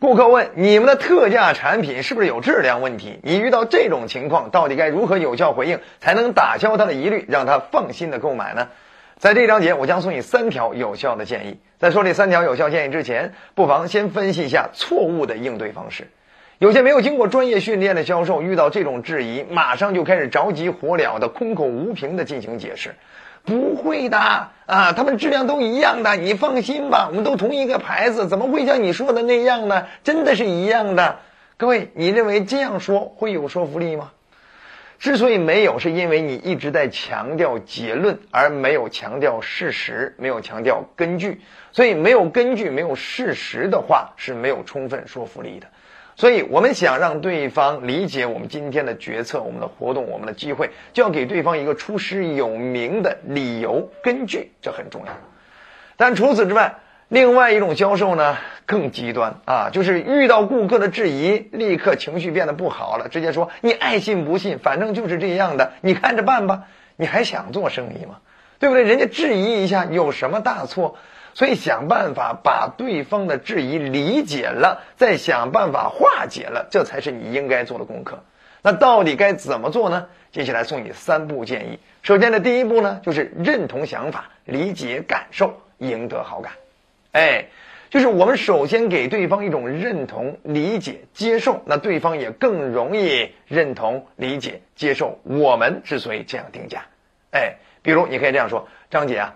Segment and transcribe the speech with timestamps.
[0.00, 8.68] 顾客问：“你们的特价产品是不是有质量问题？”你遇到这种情况，到底该如何有效回应，才能打消他的疑虑，让他放心的购买呢？
[9.16, 11.58] 在这章节，我将送你三条有效的建议。
[11.78, 16.08] 在说这三条有效建议之前，不妨先分析一下错误的应对方式。
[16.58, 22.94] 有些没有经过专业训练的销售，遇到这种质疑，马上就开始着急火燎的、空口无凭的进行解释。
[23.44, 29.86] 不会的啊，他们质量都一样的，你放心吧，我们都同一个牌子，怎么会像你说的那样呢？
[30.02, 31.18] 真的是一样的。
[31.56, 34.10] 各位，你认为这样说会有说服力吗？
[34.98, 41.42] 之所以没有，是因为你一直在强调结论，而没有强调事实，没有强调根据。
[41.72, 45.66] 所以没有根据、没有事实的话，是没有充分说服力的。
[46.16, 55.12] 所以，我们想让对方理解我们今天的决策、我们的活动、我们的机会，就要给对方一个出师有名的理由、根据，这很重要。
[55.96, 56.76] 但除此之外，
[57.08, 58.36] 另外一种销售呢
[58.66, 66.64] 更极端啊，就是遇到顾客的质疑，立刻情绪变得不好了，直接说：“你爱信不信，反正就是这样的，你看着办吧。”
[66.96, 68.18] 你还想做生意吗？
[68.60, 68.84] 对不对？
[68.84, 70.96] 人家质疑一下有什么大错？
[71.34, 78.22] 所以想办法把对方的质疑理解了，再想办法化解了，这才是你应该做的功课。
[78.62, 80.06] 那到底该怎么做呢？
[80.30, 81.78] 接下来送你三步建议。
[82.02, 86.52] 首先的第一步呢，就是认同想法、理解感受，赢得好感。
[87.12, 87.46] 哎，
[87.90, 96.84] 就是我们首先给对方一种认同、理解、接受，那对方也更容易认同、理解、接受我们之所以这样定价。
[97.32, 99.34] 哎，比如你可以这样说：“张姐啊。”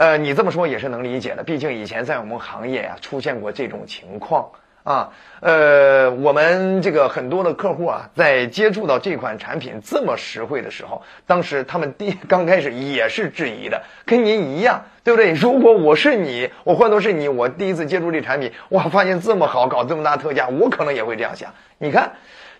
[0.00, 4.48] 呃，你这么说也是能理解的，毕竟以前在我们行业呀出现过这种情况
[4.82, 5.10] 啊。
[5.40, 15.32] 呃，我们这个很多的客户啊，在接触到这款产品这么实惠的时候，当时他们第刚开始也是质疑的，跟您一样，对不对？
[15.32, 21.52] 如果我是你，我换作是你，我第一次接触这产品，哇，发现这么好，搞这么大特价，我可能也会这样想。
[21.76, 22.12] 你看，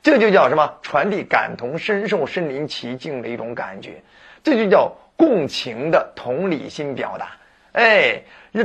[0.03, 0.75] 这就叫什么？
[0.83, 4.03] 传递感同身受、身临其境的一种感觉，
[4.43, 4.97] 这就叫。
[5.21, 7.33] 共情的同理心表达，
[7.73, 8.23] 哎，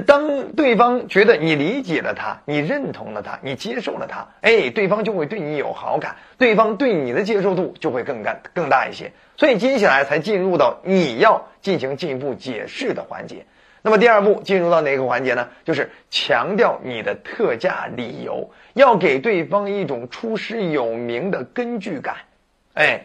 [0.07, 9.11] 当对方觉得你理解了他，你认同了他，你接受了他，哎，对方就会对你有好感，对方对你的接受度就会更干更大一些。
[9.35, 13.45] 所以接下来才进入到你要进行进一步解释的环节。
[13.85, 15.47] 那么第二步进入到哪个环节呢？
[15.63, 22.15] 就是强调你的特价理由，要给对方一种出师有名的根据感。
[22.73, 23.01] 哎，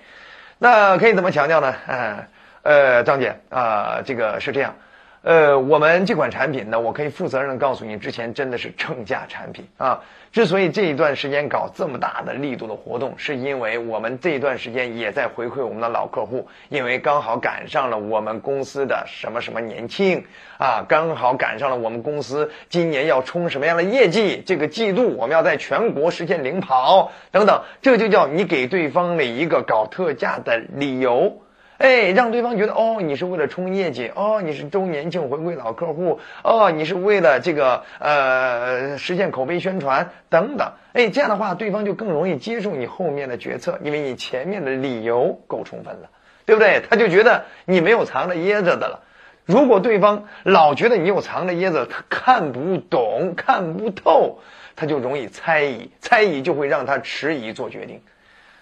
[0.58, 1.74] 那可以怎么强调呢？
[1.86, 2.26] 呃。
[2.62, 4.76] 呃，张姐啊，这个是这样，
[5.22, 10.00] 呃，我们这款产品呢，我可以负责任的告诉你，之前真的是正价产品啊。
[10.32, 20.24] 之所以这一段时间搞这么大的力度的活动，是因为我们这一段时间也在回馈我们的老客户，因为刚好赶上了我们公司的什么什么年庆
[20.56, 31.42] 啊，刚好赶上了我们公司今年要冲什么样的业绩，这个季度我们要在全国实现领跑等等，这就叫你给对方的一个搞特价的理由。
[31.80, 40.72] 哎，让对方觉得哦，你是为了冲业绩哦，你是周年庆回归老客户哦，你是为了这个呃实现口碑宣传等等。
[40.92, 46.10] 哎，这样的话，对方就更容易接受你后面的决策，因为你前面的理由够充分了，
[46.44, 46.82] 对不对？
[46.90, 49.02] 他就觉得你没有藏着掖着的了。
[49.46, 54.40] 如果对方老觉得你有藏着掖着，他看不懂、看不透，
[54.76, 58.02] 他就容易猜疑，猜疑就会让他迟疑做决定，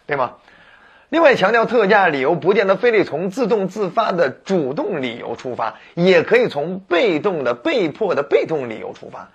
[0.06, 0.34] 对吗？
[1.10, 9.30] 另外，强调特价理由不见得非得从自动自发的主动理由出发，也可以从被动的、被迫的被动理由出发。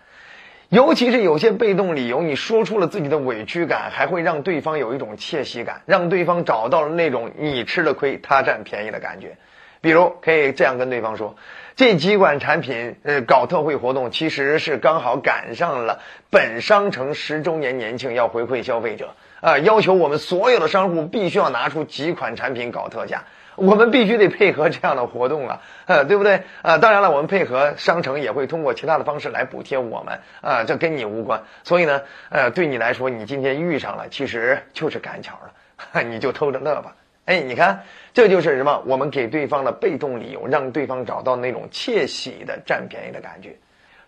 [0.69, 9.37] 尤其是有些被动理由，你说出了自己的委屈感，还会让对方有一种窃喜感，让对方找到了那种你吃了亏，他占便宜的感觉。
[9.83, 11.35] 比如，可以这样跟对方说：
[11.75, 15.99] 这几款产品，呃，搞特惠活动，其实是刚好赶上了
[16.29, 19.13] 本商城十周年年庆，要回馈消费者。
[19.41, 23.25] 啊，要求我们所有的商户必须要拿出几款产品搞特价，
[23.57, 26.43] 我们必须得配合这样的活动啊，呃，对不对？
[26.61, 31.43] 啊，当然了，我们配合商城也会通过其他的方式来补贴我们，啊，这跟你无关。
[31.65, 36.95] 所以呢，呃，对你来说，你今天遇上了，其实就是赶巧了， 你就偷着乐吧。
[37.25, 37.83] 哎，你看，
[38.13, 38.83] 这就是什么？
[38.85, 43.55] 我们给对方的被动理由，让对方找到那种窃喜的占便宜的感觉。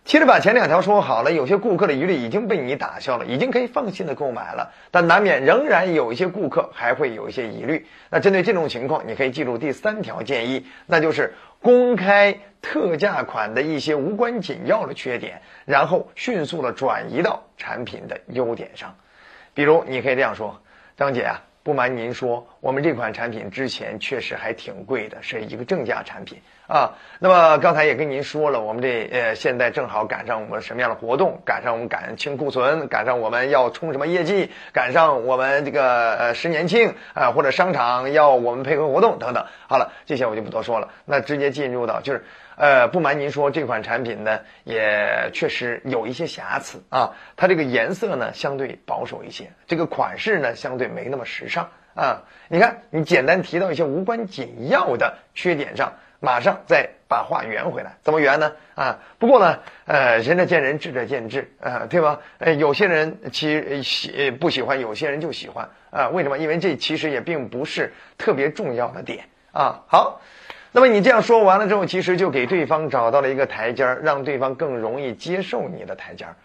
[0.04, 4.72] 其实把前两条说好了，有些顾客的疑虑已经被你打消了，已经可以放心的购买了。
[4.92, 7.86] 但难免仍然有一些顾客还会有一些疑虑。
[8.10, 18.94] 那针对这种情况，你可以记住第三条建议，那就是公开特价款的一些无关紧要的缺点，然后迅速的转移到产品的优点上。
[19.54, 20.60] 比如，你可以这样说
[20.96, 26.38] ：“张姐啊，不瞒您说，我们这款产品之前确实还挺贵的，是一个正价产品。
[26.68, 26.94] 啊。
[27.18, 31.40] 那么刚才也跟您说了，我们这呃现在正好赶上我们什么样的活动？
[31.44, 34.52] 赶上我们赶清库存，赶上我们要冲什么业绩？
[34.72, 39.44] 赶上我们这个呃十年庆啊，或者商场要我们配合活动等等。
[39.68, 42.24] 好了，这些我就不多说了，那直接进入到就是。
[42.58, 47.12] 呃，不瞒您说，这款产品呢也确实有一些瑕疵啊。
[47.36, 52.22] 它这个颜色呢相对保守一些，这个款式呢相对没那么时尚上啊。
[52.48, 58.52] 你看，你简单提到一些无关紧要的缺点上，马上再把话圆回来，怎么圆呢？
[58.74, 62.20] 啊，不过呢，呃，仁者见仁，智者见智啊，对吧？
[62.38, 66.08] 呃，有些人其喜不喜欢，有些人就喜欢啊。
[66.10, 66.38] 为什么？
[66.38, 69.82] 因为这其实也并不是特别重要的点啊。
[69.88, 70.20] 好。
[70.72, 76.36] 那么你这样说完了之后，其实就给对方找到了一个台阶儿，让对方更容易接受你的台阶儿，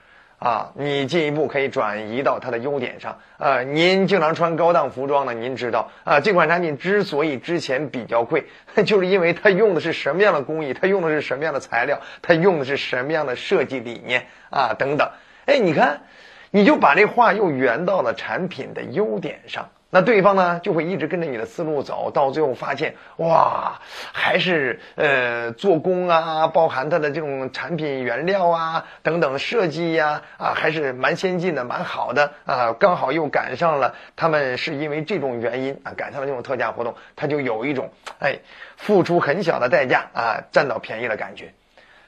[0.41, 3.19] 啊，你进一步可以转移到它的优点上。
[3.37, 8.45] 啊，您经常穿高档服装呢，您知道啊，这款产品之所以之前比较贵，
[8.83, 15.07] 就是因为它用的是什么样的工艺，它用的是什么样的材料，它用的是什么样的设计理念啊，等等。
[15.45, 16.01] 哎，你看，
[16.49, 19.69] 你就把这话又圆到了产品的优点上。
[19.93, 23.81] 那对方呢就会一直跟着你的思路走，到最后发现，哇，
[24.13, 38.39] 还是呃做工啊，包含它的这种产品原料啊等等设计呀啊，还是蛮先进的，蛮好的啊，刚好又赶上了他们是因为这种原因啊赶上了这种特价活动，他就有一种哎
[38.77, 41.53] 付出很小的代价啊占到便宜的感觉。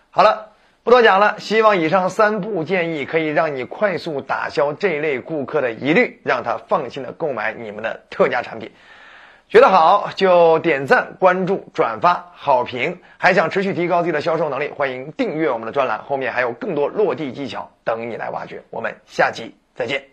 [0.09, 0.52] 好了。
[0.83, 8.69] 不多讲了，希望以上三步建议可以让你快速打消这类顾客的疑虑，让他放心的购买你们的特价产品。
[9.47, 12.99] 觉得好就点赞、关注、转发、好评。
[13.17, 18.61] 还想持续提高自己的销售能力，欢迎订阅我们的专栏，后面还有更多落地技巧等你来挖掘。
[18.69, 20.12] 我们下期再见。